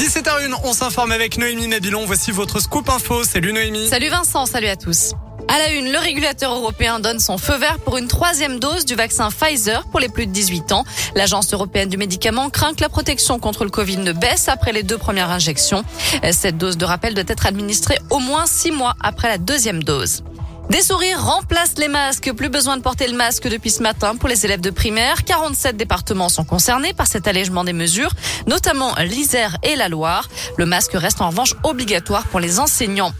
17h01, 0.00 0.54
on 0.64 0.72
s'informe 0.72 1.12
avec 1.12 1.36
Noémie 1.36 1.66
Nabilon. 1.66 2.06
Voici 2.06 2.30
votre 2.30 2.58
scoop 2.58 2.88
info. 2.88 3.22
Salut 3.22 3.52
Noémie. 3.52 3.86
Salut 3.86 4.08
Vincent, 4.08 4.46
salut 4.46 4.68
à 4.68 4.76
tous. 4.76 5.12
À 5.46 5.58
la 5.58 5.72
une, 5.72 5.92
le 5.92 5.98
régulateur 5.98 6.54
européen 6.54 7.00
donne 7.00 7.18
son 7.18 7.36
feu 7.36 7.56
vert 7.58 7.78
pour 7.80 7.98
une 7.98 8.08
troisième 8.08 8.58
dose 8.58 8.86
du 8.86 8.94
vaccin 8.94 9.28
Pfizer 9.30 9.84
pour 9.90 10.00
les 10.00 10.08
plus 10.08 10.26
de 10.26 10.32
18 10.32 10.72
ans. 10.72 10.84
L'agence 11.14 11.52
européenne 11.52 11.90
du 11.90 11.98
médicament 11.98 12.48
craint 12.48 12.72
que 12.72 12.80
la 12.80 12.88
protection 12.88 13.38
contre 13.38 13.64
le 13.64 13.70
Covid 13.70 13.98
ne 13.98 14.12
baisse 14.12 14.48
après 14.48 14.72
les 14.72 14.84
deux 14.84 14.96
premières 14.96 15.28
injections. 15.28 15.84
Cette 16.32 16.56
dose 16.56 16.78
de 16.78 16.86
rappel 16.86 17.12
doit 17.12 17.24
être 17.28 17.44
administrée 17.44 17.98
au 18.08 18.20
moins 18.20 18.46
six 18.46 18.70
mois 18.70 18.94
après 19.02 19.28
la 19.28 19.36
deuxième 19.36 19.82
dose. 19.82 20.22
Des 20.70 20.82
sourires 20.82 21.20
remplacent 21.20 21.78
les 21.78 21.88
masques. 21.88 22.32
Plus 22.32 22.48
besoin 22.48 22.76
de 22.76 22.82
porter 22.82 23.08
le 23.08 23.16
masque 23.16 23.48
depuis 23.48 23.70
ce 23.70 23.82
matin 23.82 24.14
pour 24.14 24.28
les 24.28 24.44
élèves 24.44 24.60
de 24.60 24.70
primaire. 24.70 25.24
47 25.24 25.76
départements 25.76 26.28
sont 26.28 26.44
concernés 26.44 26.92
par 26.92 27.08
cet 27.08 27.26
allègement 27.26 27.64
des 27.64 27.72
mesures, 27.72 28.12
notamment 28.46 28.94
l'Isère 29.00 29.56
et 29.64 29.74
la 29.74 29.88
Loire. 29.88 30.28
Le 30.58 30.66
masque 30.66 30.92
reste 30.94 31.20
en 31.22 31.30
revanche 31.30 31.56
obligatoire 31.64 32.22
pour 32.28 32.38
les 32.38 32.60
enseignants. 32.60 33.12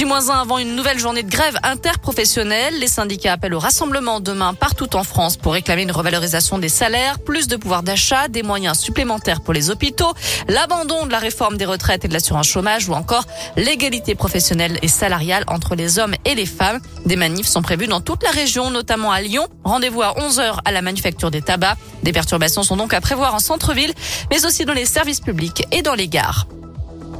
J-1 0.00 0.30
avant 0.30 0.56
une 0.56 0.76
nouvelle 0.76 0.98
journée 0.98 1.22
de 1.22 1.30
grève 1.30 1.58
interprofessionnelle. 1.62 2.72
Les 2.80 2.86
syndicats 2.86 3.34
appellent 3.34 3.52
au 3.52 3.58
rassemblement 3.58 4.18
demain 4.20 4.54
partout 4.54 4.96
en 4.96 5.04
France 5.04 5.36
pour 5.36 5.52
réclamer 5.52 5.82
une 5.82 5.92
revalorisation 5.92 6.56
des 6.56 6.70
salaires, 6.70 7.18
plus 7.18 7.48
de 7.48 7.56
pouvoir 7.56 7.82
d'achat, 7.82 8.28
des 8.28 8.42
moyens 8.42 8.78
supplémentaires 8.78 9.42
pour 9.42 9.52
les 9.52 9.68
hôpitaux, 9.68 10.14
l'abandon 10.48 11.04
de 11.04 11.12
la 11.12 11.18
réforme 11.18 11.58
des 11.58 11.66
retraites 11.66 12.06
et 12.06 12.08
de 12.08 12.14
l'assurance 12.14 12.48
chômage 12.48 12.88
ou 12.88 12.94
encore 12.94 13.26
l'égalité 13.58 14.14
professionnelle 14.14 14.78
et 14.80 14.88
salariale 14.88 15.44
entre 15.48 15.74
les 15.74 15.98
hommes 15.98 16.14
et 16.24 16.34
les 16.34 16.46
femmes. 16.46 16.80
Des 17.04 17.16
manifs 17.16 17.48
sont 17.48 17.60
prévus 17.60 17.86
dans 17.86 18.00
toute 18.00 18.22
la 18.22 18.30
région, 18.30 18.70
notamment 18.70 19.12
à 19.12 19.20
Lyon. 19.20 19.48
Rendez-vous 19.64 20.00
à 20.00 20.14
11h 20.14 20.60
à 20.64 20.72
la 20.72 20.80
manufacture 20.80 21.30
des 21.30 21.42
tabacs. 21.42 21.76
Des 22.04 22.12
perturbations 22.12 22.62
sont 22.62 22.78
donc 22.78 22.94
à 22.94 23.02
prévoir 23.02 23.34
en 23.34 23.38
centre-ville, 23.38 23.92
mais 24.30 24.46
aussi 24.46 24.64
dans 24.64 24.72
les 24.72 24.86
services 24.86 25.20
publics 25.20 25.66
et 25.72 25.82
dans 25.82 25.94
les 25.94 26.08
gares. 26.08 26.46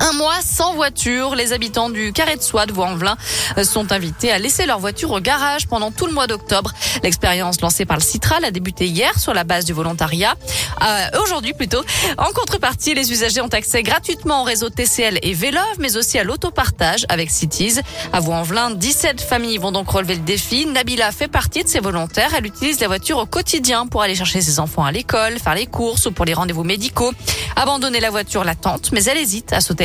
Un 0.00 0.12
mois 0.14 0.40
sans 0.42 0.74
voiture, 0.74 1.34
les 1.34 1.52
habitants 1.52 1.90
du 1.90 2.12
Carré 2.12 2.36
de 2.36 2.42
Soie 2.42 2.66
de 2.66 2.72
Vaux-en-Velin 2.72 3.16
sont 3.62 3.92
invités 3.92 4.32
à 4.32 4.38
laisser 4.38 4.66
leur 4.66 4.78
voiture 4.78 5.10
au 5.12 5.20
garage 5.20 5.68
pendant 5.68 5.90
tout 5.90 6.06
le 6.06 6.12
mois 6.12 6.26
d'octobre. 6.26 6.72
L'expérience 7.02 7.60
lancée 7.60 7.84
par 7.84 7.96
le 7.96 8.02
Citral 8.02 8.44
a 8.44 8.50
débuté 8.50 8.86
hier 8.86 9.18
sur 9.18 9.34
la 9.34 9.44
base 9.44 9.64
du 9.64 9.72
volontariat. 9.72 10.34
Euh, 10.82 11.20
Aujourd'hui 11.22 11.52
plutôt. 11.52 11.82
En 12.18 12.32
contrepartie, 12.32 12.94
les 12.94 13.12
usagers 13.12 13.40
ont 13.40 13.48
accès 13.48 13.82
gratuitement 13.82 14.42
au 14.42 14.44
réseau 14.44 14.70
TCL 14.70 15.18
et 15.22 15.34
Vélove, 15.34 15.62
mais 15.78 15.96
aussi 15.96 16.18
à 16.18 16.24
l'autopartage 16.24 17.06
avec 17.08 17.30
Cities. 17.30 17.80
À 18.12 18.20
Vaux-en-Velin, 18.20 18.72
17 18.72 19.20
familles 19.20 19.58
vont 19.58 19.72
donc 19.72 19.88
relever 19.88 20.14
le 20.14 20.22
défi. 20.22 20.66
Nabila 20.66 21.12
fait 21.12 21.28
partie 21.28 21.62
de 21.62 21.68
ces 21.68 21.80
volontaires. 21.80 22.32
Elle 22.36 22.46
utilise 22.46 22.80
la 22.80 22.88
voiture 22.88 23.18
au 23.18 23.26
quotidien 23.26 23.86
pour 23.86 24.02
aller 24.02 24.14
chercher 24.14 24.40
ses 24.40 24.58
enfants 24.58 24.84
à 24.84 24.90
l'école, 24.92 25.38
faire 25.38 25.54
les 25.54 25.66
courses 25.66 26.06
ou 26.06 26.12
pour 26.12 26.24
les 26.24 26.34
rendez-vous 26.34 26.64
médicaux. 26.64 27.12
Abandonner 27.56 28.00
la 28.00 28.10
voiture 28.10 28.44
l'attente, 28.44 28.90
mais 28.92 29.04
elle 29.04 29.18
hésite 29.18 29.52
à 29.52 29.60
sauter 29.60 29.81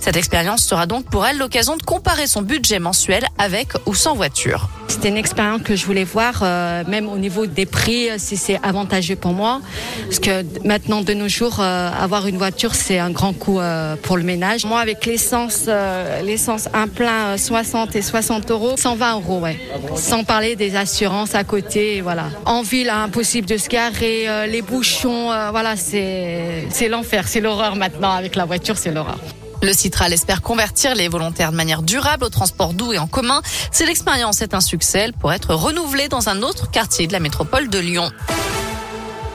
Cette 0.00 0.16
expérience 0.16 0.62
sera 0.62 0.86
donc 0.86 1.06
pour 1.06 1.26
elle 1.26 1.38
l'occasion 1.38 1.76
de 1.76 1.82
comparer 1.82 2.26
son 2.26 2.42
budget 2.42 2.78
mensuel 2.78 3.26
avec 3.38 3.68
ou 3.86 3.94
sans 3.94 4.14
voiture. 4.14 4.68
C'était 4.88 5.08
une 5.10 5.16
expérience 5.16 5.62
que 5.62 5.76
je 5.76 5.86
voulais 5.86 6.04
voir, 6.04 6.40
euh, 6.42 6.82
même 6.88 7.08
au 7.08 7.18
niveau 7.18 7.46
des 7.46 7.66
prix, 7.66 8.08
si 8.18 8.36
c'est 8.36 8.58
avantageux 8.62 9.16
pour 9.16 9.32
moi. 9.32 9.60
Parce 10.06 10.18
que 10.18 10.44
maintenant, 10.66 11.02
de 11.02 11.14
nos 11.14 11.28
jours, 11.28 11.58
euh, 11.60 11.90
avoir 11.98 12.26
une 12.26 12.36
voiture, 12.38 12.74
c'est 12.74 12.98
un 12.98 13.10
grand 13.10 13.32
coût 13.32 13.60
euh, 13.60 13.96
pour 14.02 14.16
le 14.16 14.22
ménage. 14.24 14.64
Moi, 14.64 14.80
avec 14.80 15.06
l'essence, 15.06 15.66
euh, 15.68 16.22
l'essence 16.22 16.68
un 16.72 16.88
plein 16.88 17.36
60 17.36 17.94
et 17.96 18.02
60 18.02 18.50
euros, 18.50 18.74
120 18.76 19.14
euros, 19.14 19.40
ouais. 19.40 19.58
Sans 19.94 20.24
parler 20.24 20.56
des 20.56 20.74
assurances 20.74 21.34
à 21.34 21.44
côté, 21.44 22.00
voilà. 22.00 22.26
En 22.44 22.62
ville, 22.62 22.90
impossible 22.90 23.46
de 23.46 23.56
se 23.56 23.68
garer, 23.68 24.28
euh, 24.28 24.46
les 24.46 24.62
bouchons, 24.62 25.30
euh, 25.30 25.50
voilà, 25.50 25.76
c'est 25.76 26.66
c'est 26.70 26.88
l'enfer, 26.88 27.28
c'est 27.28 27.40
l'horreur 27.40 27.76
maintenant. 27.76 28.12
Avec 28.12 28.34
la 28.36 28.44
voiture, 28.44 28.76
c'est 28.76 28.90
l'horreur. 28.90 29.18
Le 29.62 29.72
Citral 29.72 30.12
espère 30.12 30.40
convertir 30.40 30.94
les 30.94 31.08
volontaires 31.08 31.50
de 31.50 31.56
manière 31.56 31.82
durable 31.82 32.24
au 32.24 32.28
transport 32.28 32.74
doux 32.74 32.92
et 32.92 32.98
en 32.98 33.06
commun. 33.06 33.42
Si 33.72 33.84
l'expérience 33.84 34.40
est 34.40 34.54
un 34.54 34.60
succès, 34.60 34.98
elle 35.00 35.12
pourrait 35.12 35.36
être 35.36 35.54
renouvelée 35.54 36.08
dans 36.08 36.28
un 36.28 36.42
autre 36.42 36.70
quartier 36.70 37.06
de 37.06 37.12
la 37.12 37.20
métropole 37.20 37.68
de 37.68 37.78
Lyon. 37.78 38.10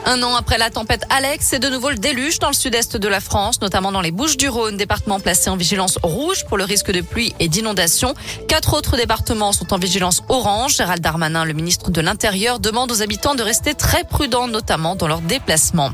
Un 0.06 0.22
an 0.22 0.36
après 0.36 0.58
la 0.58 0.70
tempête 0.70 1.06
Alex, 1.10 1.46
c'est 1.50 1.60
de 1.60 1.70
nouveau 1.70 1.90
le 1.90 1.96
déluge 1.96 2.38
dans 2.40 2.50
le 2.50 2.54
sud-est 2.54 2.98
de 2.98 3.08
la 3.08 3.22
France, 3.22 3.62
notamment 3.62 3.92
dans 3.92 4.02
les 4.02 4.12
Bouches-du-Rhône, 4.12 4.76
département 4.76 5.22
placé 5.22 5.50
en 5.50 5.56
vigilance 5.56 5.98
rouge 6.04 6.44
pour 6.50 6.58
le 6.58 6.66
risque 6.66 6.92
de 6.92 7.00
pluie 7.00 7.34
et 7.40 7.48
d'inondation. 7.48 8.14
Quatre 8.50 8.74
autres 8.74 8.98
départements 8.98 9.54
sont 9.54 9.74
en 9.74 9.78
vigilance 9.78 10.22
orange. 10.28 10.76
Gérald 10.76 11.02
Darmanin, 11.02 11.46
le 11.46 11.54
ministre 11.54 11.90
de 11.90 12.02
l'Intérieur, 12.02 12.60
demande 12.60 12.92
aux 12.92 13.02
habitants 13.02 13.36
de 13.36 13.44
rester 13.44 13.76
très 13.76 14.04
prudents, 14.04 14.50
notamment 14.50 14.98
dans 14.98 15.08
leurs 15.08 15.22
déplacements. 15.22 15.92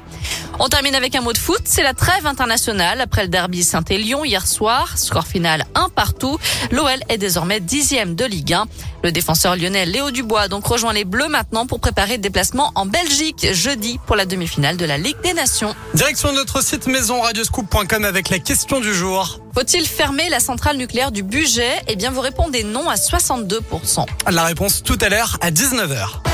On 0.62 0.68
termine 0.68 0.96
avec 0.96 1.16
un 1.16 1.22
mot 1.22 1.31
de 1.31 1.38
foot. 1.38 1.62
C'est 1.66 1.84
la 1.84 1.94
trêve 1.94 2.25
internationale 2.25 3.00
après 3.00 3.22
le 3.22 3.30
derby 3.30 3.64
Saint-Élion 3.64 4.25
hier 4.25 4.46
soir. 4.46 4.98
Score 4.98 5.28
final 5.28 5.66
un 5.75 5.88
partout. 5.90 6.38
L'OL 6.72 7.00
est 7.08 7.18
désormais 7.18 7.59
dixième 7.59 8.16
de 8.16 8.25
Ligue 8.25 8.53
1. 8.53 8.66
Le 9.03 9.12
défenseur 9.12 9.56
lyonnais 9.56 9.86
Léo 9.86 10.12
Dubois 10.12 10.50
donc 10.50 10.66
rejoint 10.66 10.92
les 10.92 11.06
Bleus 11.06 11.30
maintenant 11.30 11.66
pour 11.66 11.80
préparer 11.80 12.18
le 12.18 12.22
déplacement 12.22 12.74
en 12.75 12.86
Belgique 12.86 13.53
jeudi 13.53 13.99
pour 14.06 14.16
la 14.16 14.26
demi-finale 14.26 14.78
de 14.78 14.86
la 14.86 14.98
Ligue 14.98 15.20
des 15.24 15.34
Nations. 15.34 15.76
Direction 15.94 16.30
de 16.32 16.36
notre 16.38 16.64
site 16.64 16.88
maison 16.88 17.22
radioscoop.com 17.22 18.06
avec 18.06 18.30
la 18.30 18.40
question 18.40 18.80
du 18.80 18.94
jour. 18.94 19.40
Faut-il 19.54 19.86
fermer 19.88 20.30
la 20.30 20.40
centrale 20.40 20.78
nucléaire 20.78 21.12
du 21.12 21.24
budget 21.24 21.82
Eh 21.88 21.96
bien, 21.96 22.12
vous 22.12 22.22
répondez 22.22 22.64
non 22.64 22.90
à 22.90 22.96
62%. 22.96 24.06
La 24.32 24.44
réponse 24.44 24.84
tout 24.84 24.98
à 25.02 25.10
l'heure 25.10 25.38
à 25.42 25.52
19h. 25.52 26.29